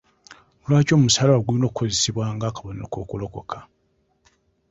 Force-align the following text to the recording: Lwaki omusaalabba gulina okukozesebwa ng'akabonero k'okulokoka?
Lwaki 0.67 0.91
omusaalabba 0.97 1.43
gulina 1.45 1.65
okukozesebwa 1.67 2.23
ng'akabonero 2.35 2.85
k'okulokoka? 2.91 3.59